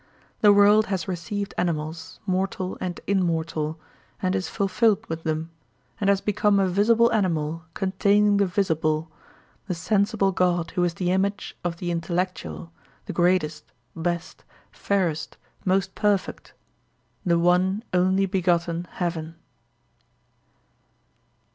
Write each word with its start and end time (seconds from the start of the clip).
The 0.39 0.51
world 0.51 0.87
has 0.87 1.07
received 1.07 1.53
animals, 1.59 2.19
mortal 2.25 2.75
and 2.81 2.99
immortal, 3.05 3.79
and 4.19 4.35
is 4.35 4.49
fulfilled 4.49 5.05
with 5.07 5.21
them, 5.21 5.51
and 5.99 6.09
has 6.09 6.21
become 6.21 6.59
a 6.59 6.67
visible 6.67 7.13
animal 7.13 7.65
containing 7.75 8.37
the 8.37 8.47
visible—the 8.47 9.75
sensible 9.75 10.31
God 10.31 10.71
who 10.71 10.83
is 10.83 10.95
the 10.95 11.11
image 11.11 11.55
of 11.63 11.77
the 11.77 11.91
intellectual, 11.91 12.71
the 13.05 13.13
greatest, 13.13 13.63
best, 13.95 14.43
fairest, 14.71 15.37
most 15.65 15.93
perfect—the 15.93 17.37
one 17.37 17.83
only 17.93 18.25
begotten 18.25 18.87
heaven. 18.93 19.35